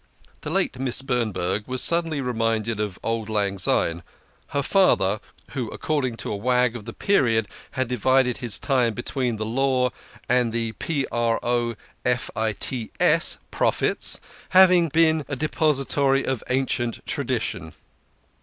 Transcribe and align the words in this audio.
The 0.41 0.49
late 0.49 0.79
Miss 0.79 1.03
Bernberg 1.03 1.67
was 1.67 1.79
suddenly 1.83 2.21
reminded 2.21 2.79
of 2.79 2.97
auld 3.03 3.29
lang 3.29 3.59
syne: 3.59 4.01
her 4.47 4.63
father 4.63 5.19
(who 5.51 5.69
according 5.69 6.17
to 6.17 6.31
a 6.31 6.35
wag 6.35 6.75
of 6.75 6.85
the 6.85 6.91
period 6.91 7.47
had 7.73 7.87
divided 7.87 8.37
his 8.37 8.57
time 8.57 8.95
between 8.95 9.37
the 9.37 9.45
Law 9.45 9.91
and 10.27 10.51
the 10.51 10.71
profits) 13.51 14.19
hav 14.49 14.71
ing 14.71 14.89
been 14.89 15.23
a 15.27 15.35
depositary 15.35 16.25
of 16.25 16.43
ancient 16.49 17.05
tradition. 17.05 17.73